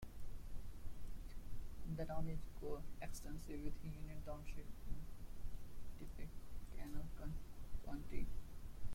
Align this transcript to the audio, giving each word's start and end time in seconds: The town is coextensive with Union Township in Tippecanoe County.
The 1.95 2.05
town 2.05 2.27
is 2.27 2.39
coextensive 2.59 3.63
with 3.63 3.73
Union 3.83 4.17
Township 4.25 4.65
in 4.89 6.05
Tippecanoe 6.25 7.05
County. 7.85 8.25